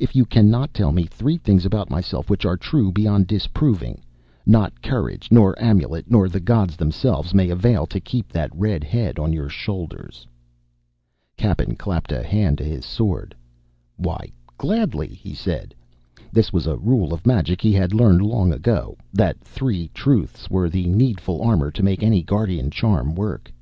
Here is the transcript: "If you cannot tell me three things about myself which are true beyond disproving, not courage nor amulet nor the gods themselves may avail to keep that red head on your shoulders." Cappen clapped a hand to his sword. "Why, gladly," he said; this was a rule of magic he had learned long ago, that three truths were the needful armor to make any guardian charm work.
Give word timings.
"If 0.00 0.16
you 0.16 0.24
cannot 0.24 0.72
tell 0.72 0.90
me 0.90 1.04
three 1.04 1.36
things 1.36 1.66
about 1.66 1.90
myself 1.90 2.30
which 2.30 2.46
are 2.46 2.56
true 2.56 2.90
beyond 2.90 3.26
disproving, 3.26 4.00
not 4.46 4.80
courage 4.80 5.28
nor 5.30 5.54
amulet 5.62 6.10
nor 6.10 6.30
the 6.30 6.40
gods 6.40 6.76
themselves 6.76 7.34
may 7.34 7.50
avail 7.50 7.84
to 7.88 8.00
keep 8.00 8.32
that 8.32 8.56
red 8.56 8.82
head 8.84 9.18
on 9.18 9.34
your 9.34 9.50
shoulders." 9.50 10.26
Cappen 11.36 11.76
clapped 11.76 12.10
a 12.10 12.22
hand 12.22 12.56
to 12.56 12.64
his 12.64 12.86
sword. 12.86 13.34
"Why, 13.98 14.32
gladly," 14.56 15.08
he 15.08 15.34
said; 15.34 15.74
this 16.32 16.54
was 16.54 16.66
a 16.66 16.78
rule 16.78 17.12
of 17.12 17.26
magic 17.26 17.60
he 17.60 17.74
had 17.74 17.92
learned 17.92 18.22
long 18.22 18.54
ago, 18.54 18.96
that 19.12 19.38
three 19.44 19.88
truths 19.92 20.48
were 20.48 20.70
the 20.70 20.86
needful 20.86 21.42
armor 21.42 21.70
to 21.72 21.82
make 21.82 22.02
any 22.02 22.22
guardian 22.22 22.70
charm 22.70 23.14
work. 23.14 23.52